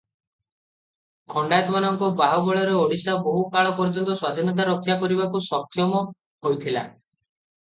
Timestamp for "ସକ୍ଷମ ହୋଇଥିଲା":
5.51-6.87